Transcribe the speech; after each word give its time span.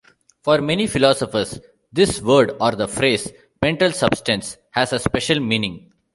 For 0.41 0.61
many 0.61 0.87
philosophers, 0.87 1.59
this 1.93 2.23
word 2.23 2.57
or 2.59 2.71
the 2.71 2.87
phrase 2.87 3.31
"mental 3.61 3.91
substance" 3.91 4.57
has 4.71 4.93
a 4.93 4.97
special 4.97 5.39
meaning. 5.39 5.91